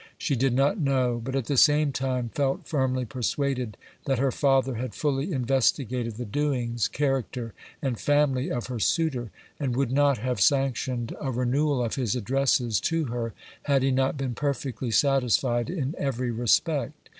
[0.17, 4.73] She did not know, but, at the same time, felt firmly persuaded that her father
[4.73, 9.29] had fully investigated the doings, character and family of her suitor,
[9.59, 13.35] and would not have sanctioned a renewal of his addresses to her
[13.65, 16.95] had he not been perfectly satisfied in every respect.